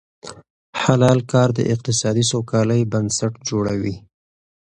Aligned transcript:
حلال 0.83 1.19
کار 1.31 1.49
د 1.57 1.59
اقتصادي 1.73 2.23
سوکالۍ 2.31 2.81
بنسټ 2.91 3.33
جوړوي. 3.49 3.95